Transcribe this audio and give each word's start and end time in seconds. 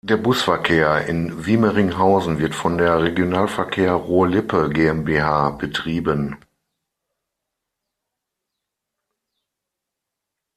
Der 0.03 0.17
Busverkehr 0.17 1.05
in 1.05 1.45
Wiemeringhausen 1.45 2.39
wird 2.39 2.55
von 2.55 2.79
der 2.79 3.03
Regionalverkehr 3.03 3.93
Ruhr-Lippe 3.93 4.71
GmbH 4.71 5.51
betrieben. 5.51 6.37